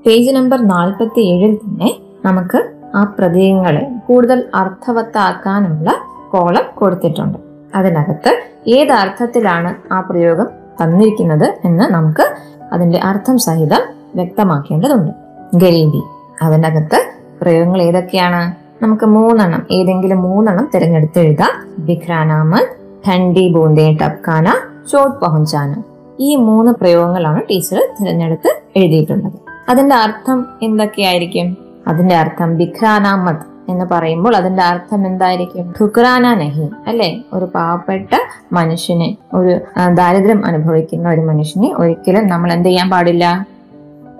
പേജ് 0.07 0.35
നമ്പർ 0.35 0.69
നാൽപ്പത്തി 0.69 1.21
ഏഴിൽ 1.21 1.55
തന്നെ 1.55 1.97
നമുക്ക് 2.25 2.71
ആ 2.95 3.15
പ്രതീകങ്ങളെ 3.19 3.91
കൂടുതൽ 4.09 4.45
അർത്ഥവത്താക്കാനുള്ള 4.55 5.95
കോളം 6.31 6.65
കൊടുത്തിട്ടുണ്ട്. 6.79 7.39
അതിനകത്ത് 7.75 8.43
ഏത് 8.67 8.93
അർത്ഥത്തിലാണ് 8.93 9.75
ആ 9.93 10.01
പ്രയോഗം 10.01 10.47
തന്നിരിക്കുന്നത് 10.83 11.55
എന്ന് 11.65 11.85
നമുക്ക് 11.85 12.25
അതിന്റെ 12.73 13.01
അർത്ഥം 13.05 13.39
സഹിതം 13.39 13.81
വ്യക്തമാക്കേണ്ടതുണ്ട്. 14.15 15.13
ഗരീബി 15.55 16.03
അതിനകത്ത് 16.43 17.05
പ്രയോഗങ്ങൾ 17.43 17.83
ഏതൊക്കെയാണ്? 17.83 18.55
നമുക്ക് 18.85 19.07
മൂന്നെണ്ണം 19.07 19.67
ഏതെങ്കിലും 19.71 20.23
മൂന്നെണ്ണം 20.23 20.69
തിരഞ്ഞെടുത്ത് 20.75 21.19
എഴുതാം 21.19 21.85
ബിഖ്രാനാമൻ 21.87 22.67
ഠണ്ടി 23.09 23.49
ബൂന്ദേ 23.49 23.97
ടപ്കാന 24.03 24.53
ചോട്ട് 24.93 25.21
പഹുഞ്ചാന. 25.21 25.83
ഈ 26.21 26.37
മൂന്ന് 26.37 26.73
പ്രയോഗങ്ങളാണ് 26.73 27.43
ടീച്ചർ 27.51 27.89
തിരഞ്ഞെടുത്ത് 28.01 28.63
എഴുതിയിട്ടുള്ളത്. 28.77 29.33
അതിന്റെ 29.69 29.97
അർത്ഥം 29.97 30.47
എന്തൊക്കെയായിരിക്കും? 30.63 31.57
അതിന്റെ 31.87 32.17
അർത്ഥം 32.17 32.57
ബിഖ്രാനാമത് 32.57 33.58
എന്ന് 33.69 33.85
പറയുമ്പോൾ 33.93 34.37
അതിന്റെ 34.37 34.63
അർത്ഥം 34.63 35.07
എന്തായിരിക്കും? 35.07 35.67
ഠുക്രാന 35.81 36.35
നഹി 36.35 36.67
അല്ലെ? 36.87 37.09
ഒരു 37.33 37.47
പാവപ്പെട്ട 37.55 38.13
മനുഷ്യനെ 38.53 39.09
ഒരു 39.35 39.55
ദാരിദ്ര്യം 39.95 40.47
അനുഭവിക്കുന്ന 40.47 41.09
ഒരു 41.09 41.21
മനുഷ്യനെ 41.21 41.71
ഒരിക്കലും 41.77 42.27
നമ്മൾ 42.29 42.53
എന്ത് 42.53 42.69
ചെയ്യാൻ 42.69 42.91
പാടില്ല? 42.91 43.25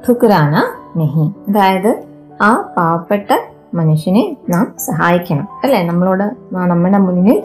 ഠുക്രാന 0.09 0.55
നഹി. 0.97 1.27
അതായത് 1.49 1.91
ആ 2.43 2.51
പാവപ്പെട്ട 2.77 3.31
മനുഷ്യനെ 3.75 4.25
നാം 4.49 4.67
സഹായിക്കണം 4.87 5.49
അല്ലെ? 5.65 5.83
നമ്മളോട് 5.83 6.27
നമ്മുടെ 6.55 6.99
മുന്നിൽ 6.99 7.43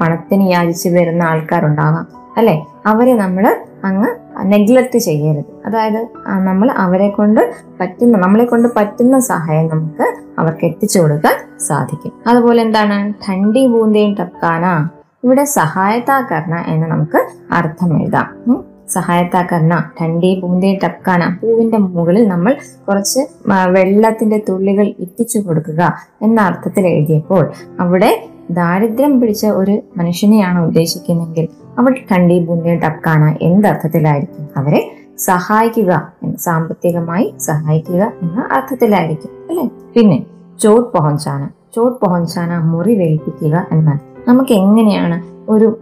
പണത്തിന് 0.00 0.44
യാചിച്ചു 0.50 0.88
വരുന്ന 0.88 1.22
ആൾക്കാരുണ്ടാവാം 1.22 2.06
അല്ലെ? 2.36 2.56
അവരെ 2.86 3.14
നമ്മൾ 3.14 3.44
അങ്ങ് 3.84 4.10
നെഗ്ലക്ട് 4.42 4.98
ചെയ്യരുത്. 4.98 5.44
അതായത് 5.66 6.06
നമ്മൾ 6.26 6.70
അവരെ 6.70 7.08
കൊണ്ട് 7.08 7.54
പറ്റുന്ന 7.80 8.18
നമ്മളെ 8.18 8.44
കൊണ്ട് 8.44 8.68
പറ്റുന്ന 8.76 9.18
സഹായം 9.18 9.68
നമുക്ക് 9.68 10.14
അവർക്ക് 10.38 10.64
എത്തിച്ചു 10.64 10.98
കൊടുക്കാൻ 10.98 11.58
സാധിക്കും. 11.60 12.12
അതുപോലെ 12.26 12.62
എന്താണ്? 12.62 13.12
ഠണ്ടി 13.12 13.66
ബൂന്തയും 13.66 14.16
ടപ്കാന 14.20 14.88
ഇവിടെ 15.24 15.44
സഹായത്താക്കരണ 15.44 16.64
എന്ന് 16.66 16.86
നമുക്ക് 16.86 17.28
അർത്ഥം 17.52 18.02
എഴുതാം. 18.02 18.64
സഹായത്താക്കരണ 18.88 19.90
ഠണ്ടി 20.00 20.40
ബൂന്തയും 20.40 20.78
ടപ്കാന 20.84 21.36
പൂവിന്റെ 21.42 21.78
മുകളിൽ 21.78 22.28
നമ്മൾ 22.28 22.56
കുറച്ച് 22.88 23.20
വെള്ളത്തിന്റെ 23.68 24.42
തുള്ളികൾ 24.48 24.86
എത്തിച്ചു 25.00 25.38
കൊടുക്കുക 25.38 25.94
എന്ന 26.22 26.40
അർത്ഥത്തിൽ 26.40 26.86
എഴുതിയപ്പോൾ 26.86 27.52
അവിടെ 27.80 28.28
ദാരിദ്ര്യം 28.50 29.20
പിടിച്ച 29.20 29.46
ഒരു 29.46 29.82
മനുഷ്യനെയാണ് 29.96 30.66
ഉദ്ദേശിക്കുന്നതെങ്കിൽ 30.66 31.48
അവൾ 31.78 31.92
ഠണ്ടി 31.92 32.44
ബുന്ദി 32.44 32.74
ടക്കാണ് 32.74 33.38
എന്തർത്ഥത്തിലായിരിക്കും 33.42 34.48
അവരെ 34.56 34.96
സഹായിക്കുക 35.18 36.12
സാമ്പത്തികമായി 36.38 37.34
സഹായിക്കുക 37.38 38.12
എന്ന 38.22 38.48
അർത്ഥത്തിലായിരിക്കും 38.52 39.30
അല്ലെ? 39.50 39.68
പിന്നെ 39.96 40.26
ചോട്ട് 40.60 40.98
പഹഞ്ചാന 40.98 41.48
ചോട്ട് 41.74 42.04
പഹഞ്ചാന 42.04 42.58
മുറിവേൽപ്പിക്കുക 42.58 43.66
എന്നാൽ 43.72 43.98
നമുക്ക് 44.28 44.52
എങ്ങനെയാണ് 44.52 45.22
ഒരു 45.48 45.78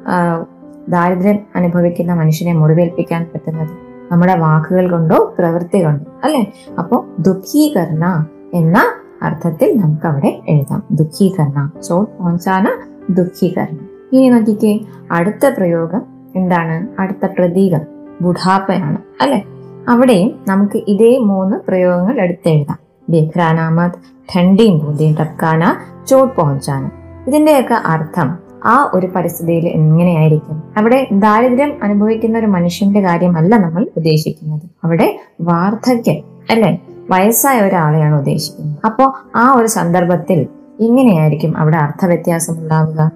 ദാരിദ്ര്യം 0.88 1.38
അനുഭവിക്കുന്ന 1.56 2.14
മനുഷ്യനെ 2.14 2.52
മുറിവേൽപ്പിക്കാൻ 2.52 3.26
പറ്റുന്നത്? 3.34 3.70
നമ്മുടെ 4.12 4.34
വാക്കുകൾ 4.34 4.90
കൊണ്ടോ 4.90 5.34
പ്രവൃത്തി 5.38 5.84
കൊണ്ടോ 5.84 6.10
അല്ലെ? 6.24 6.52
അപ്പോ 6.78 7.04
ദുഃഖീകരണ 7.18 8.26
എന്ന 8.54 8.78
അർത്ഥത്തിൽ 9.22 9.76
നമുക്ക് 9.76 10.06
അവിടെ 10.06 10.40
എഴുതാം. 10.48 10.82
ദുഃഖീകരണ. 10.90 11.70
ചോട്ട് 11.88 12.22
പോഞ്ചാന 12.22 12.66
ദുഃഖീകരണം. 13.10 13.88
ഇനി 14.12 14.28
നോക്കിക്കേ 14.28 14.80
അടുത്ത 15.10 15.48
പ്രയോഗം 15.56 16.02
എന്താണ്? 16.36 17.00
അടുത്ത 17.00 17.26
പ്രതീകം. 17.38 17.80
ബുഢാപ്പയാണ് 18.22 18.98
അല്ലെ? 19.20 19.42
അവിടെയും 19.88 20.44
നമുക്ക് 20.48 20.82
ഇതേ 20.88 21.18
മൂന്ന് 21.18 21.56
പ്രയോഗങ്ങൾ 21.56 22.20
എടുത്തെഴുതാം. 22.20 22.78
ബേഖ്രാനാമത് 23.08 23.92
ഠണ്ടിയും 24.36 24.78
ബൂന്തിയും 24.78 25.16
ടപ്കാന 25.20 25.76
ചോട്ട് 26.06 26.36
പോഞ്ചാന 26.36 26.90
ഇതിന്റെയൊക്കെ 27.28 27.74
അർത്ഥം 27.74 28.38
ആ 28.64 28.90
ഒരു 28.94 29.06
പരിസ്ഥിതിയിൽ 29.06 29.68
എങ്ങനെയായിരിക്കും? 29.68 30.62
അവിടെ 30.76 31.08
ദാരിദ്ര്യം 31.12 31.72
അനുഭവിക്കുന്ന 31.82 32.38
ഒരു 32.38 32.46
മനുഷ്യന്റെ 32.46 33.00
കാര്യമല്ല 33.00 33.56
നമ്മൾ 33.56 33.88
ഉദ്ദേശിക്കുന്നത്. 33.96 34.62
അവിടെ 34.84 35.20
വാർദ്ധക്യം 35.40 36.24
അല്ലെ? 36.50 36.78
വയസ്സായ 37.12 37.60
ഒരാളെയാണ് 37.60 38.14
ഉദ്ദേശിക്കുന്നത്. 38.14 38.78
അപ്പോ 38.86 39.12
ആ 39.36 39.52
ഒരു 39.52 39.66
സന്ദർഭത്തിൽ 39.66 40.46
ഇങ്ങനെയായിരിക്കും 40.80 41.58
അവിടെ 41.58 41.76
അർത്ഥവ്യത്യാസം 41.76 42.58
ഉണ്ടാവുക. 42.58 43.10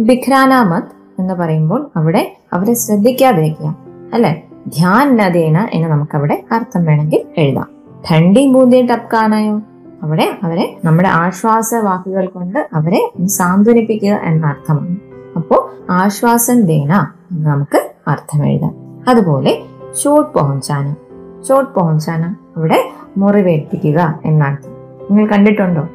ബിഖ്രാനാമത് 0.00 0.82
എന്ന് 1.18 1.34
പറയുമ്പോൾ 1.34 1.90
അവിടെ 1.96 2.36
അവരെ 2.52 2.74
ശ്രദ്ധിക്കാതിരിക്കുക 2.74 3.76
അല്ലെ? 4.14 4.42
ധ്യാൻ 4.68 5.16
നദേന 5.16 5.68
എന്ന് 5.72 5.88
നമുക്കവിടെ 5.88 6.44
അർത്ഥം 6.52 6.84
വേണമെങ്കിൽ 6.84 7.24
എഴുതാം. 7.38 7.66
ഠണ്ടി 8.10 8.52
ബൂന്തി 8.52 8.86
ടപ്കാനായോ? 8.86 9.62
അവിടെ 10.02 10.38
അവരെ 10.42 10.76
നമ്മുടെ 10.84 11.08
ആശ്വാസ 11.08 11.74
വാക്കുകൾ 11.74 12.26
കൊണ്ട് 12.26 12.68
അവരെ 12.72 13.26
സാന്ത്വനിപ്പിക്കുക 13.26 14.18
എന്ന 14.22 14.46
അർത്ഥമാണ്. 14.46 14.96
അപ്പോ 15.36 15.70
ആശ്വാസം 15.90 16.62
ദേന 16.62 17.06
എന്ന് 17.30 17.50
നമുക്ക് 17.50 17.90
അർത്ഥം 18.08 18.46
എഴുതാം. 18.46 18.74
അതുപോലെ 19.08 19.62
ചോട്ട് 20.02 20.38
പോഹൻചാന. 20.38 20.94
ചോട്ട് 21.48 21.80
പഹഞ്ചാന 21.80 22.34
അവിടെ 22.56 22.90
മുറിവേൽപ്പിക്കുക 23.16 24.20
എന്നാണ്. 24.24 24.56
നിങ്ങൾ 25.10 25.26
കണ്ടിട്ടുണ്ടോ? 25.26 25.88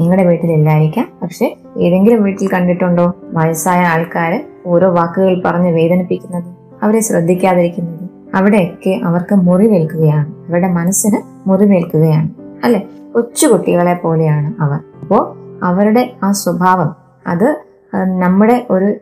നിങ്ങളുടെ 0.00 0.24
വീട്ടിലില്ലായിരിക്കാം. 0.24 1.08
പക്ഷെ 1.22 1.56
ഏതെങ്കിലും 1.78 2.22
വീട്ടിൽ 2.22 2.48
കണ്ടിട്ടുണ്ടോ? 2.48 3.14
വയസ്സായ 3.24 3.80
ആൾക്കാർ 3.80 4.44
ഓരോ 4.66 4.90
വാക്കുകൾ 4.90 5.42
പറഞ്ഞ് 5.44 5.68
വേദനിപ്പിക്കുന്നത് 5.68 6.44
അവരെ 6.82 7.00
ശ്രദ്ധിക്കാതിരിക്കുന്നത്. 7.00 8.10
അവിടെയൊക്കെ 8.34 9.00
അവർക്ക് 9.04 9.34
മുറിവേൽക്കുകയാണ്. 9.34 10.30
അവരുടെ 10.48 10.68
മനസ്സിന് 10.68 11.48
മുറിവേൽക്കുകയാണ്. 11.48 12.30
അല്ലെ? 12.64 12.82
കൊച്ചുകുട്ടികളെ 13.14 13.94
പോലെയാണ് 13.94 14.62
അവർ. 14.62 14.80
അപ്പോൾ 15.02 15.36
അവരുടെ 15.62 16.12
ആ 16.22 16.32
സ്വഭാവം 16.32 16.96
അത് 17.26 17.60
നമ്മുടെ 17.94 18.66
ഒരു 18.70 18.94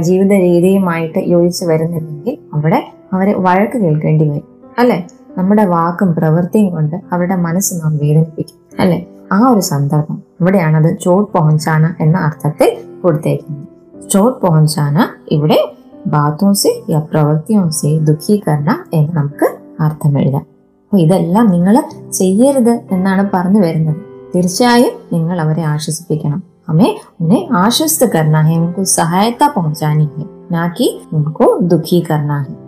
ജീവിത 0.00 0.32
രീതിയുമായിട്ട് 0.32 1.18
യോജിച്ച് 1.18 1.64
വരുന്നില്ലെങ്കിൽ 1.64 2.38
അവിടെ 2.54 2.88
അവരെ 3.12 3.34
വഴക്ക് 3.36 3.78
കേൾക്കേണ്ടി 3.78 4.28
വരും. 4.28 4.44
അല്ലെ? 4.78 5.04
നമ്മുടെ 5.38 5.64
വാക്കും 5.64 6.14
പ്രവൃത്തിയും 6.14 6.70
കൊണ്ട് 6.70 6.96
അവരുടെ 7.12 7.36
മനസ്സ് 7.36 7.74
നാം 7.74 7.96
വേദനിപ്പിക്കും 7.96 8.80
അല്ലെ? 8.80 9.06
ആ 9.32 9.48
ഒരു 9.48 9.60
സന്ദർഭം 9.60 10.22
ഇവിടെയാണത് 10.40 10.98
ചോട്ട് 10.98 11.32
പോഹൻചാന 11.32 11.94
എന്ന 12.00 12.18
അർത്ഥത്തിൽ 12.18 12.76
കൊടുത്തേക്കുന്നത്. 13.02 14.08
ചോട്ട് 14.08 14.46
പോഹൻചാന 14.46 15.08
ഇവിടെ 15.30 15.72
ബാത്തും 16.06 16.54
സെ 16.54 16.82
യാ 16.90 16.98
പ്രവൃത്തിയും 16.98 17.70
ദുഃഖീകരണ 18.04 18.84
എന്ന് 18.94 19.12
നമുക്ക് 19.12 19.56
അർത്ഥം 19.80 20.18
എഴുതാം 20.18 20.40
അപ്പോൾ 20.40 20.96
ഇതെല്ലാം 20.96 21.46
നിങ്ങൾ 21.46 21.82
ചെയ്യരുത് 22.12 22.80
എന്നാണ് 22.92 23.30
പറഞ്ഞു 23.34 23.60
വരുന്നത്. 23.60 23.96
തീർച്ചയായും 24.34 24.92
നിങ്ങൾ 25.12 25.40
അവരെ 25.40 25.62
ആശ്വസിപ്പിക്കണം. 25.62 26.42
അമ്മേ 26.68 26.96
ഉന്നെ 27.20 27.48
ആശ്വസ്ത 27.52 28.04
करना 28.14 28.38
है 28.46 28.54
उनको 28.62 28.82
സഹായത 28.92 29.42
पहुंचानी 29.56 30.06
है 30.14 30.24
ना 30.54 30.62
कि 30.78 30.86
उनको 31.16 31.44
दुखी 31.70 32.00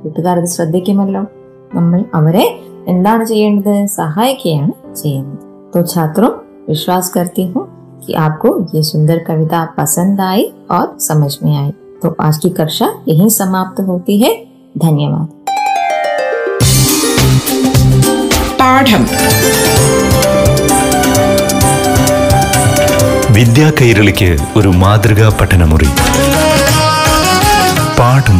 കൂട്ടുകാർ 0.02 0.38
ഇത് 0.38 0.46
ശ്രദ്ധിക്കുമല്ലോ. 0.46 1.22
നമ്മൾ 1.73 1.99
അവരെ 2.13 2.45
എന്താണ് 2.87 3.23
ചെയ്യേണ്ടത് 3.25 3.71
സഹായിക്കുകയാണ് 3.95 4.73
ചെയ്യുന്നത് 5.01 5.39
तो 5.73 5.81
छात्रों 5.83 6.27
विश्वास 6.67 7.09
करती 7.09 7.43
हूँ 7.47 7.61
कि 8.01 8.13
आपको 8.23 8.49
ये 8.73 8.81
सुंदर 8.83 9.17
कविता 9.27 9.61
पसंद 9.77 10.21
आई 10.23 10.43
और 10.71 10.85
समझ 11.01 11.31
में 11.43 11.55
आई 11.57 11.71
तो 12.03 12.15
आज 12.21 12.37
की 12.37 12.49
कक्षा 12.59 12.87
यहीं 13.07 13.29
समाप्त 13.37 13.79
होती 13.87 14.17
है 14.23 14.31
धन्यवाद 14.77 15.29
പാഠം 18.59 19.03
വിദ്യാ 23.35 23.67
കൈരളിക്ക് 23.79 24.29
ഒരു 24.57 24.69
മാതൃകാ 24.81 25.27
പഠനമുറി 25.39 25.89
പാഠം 27.99 28.39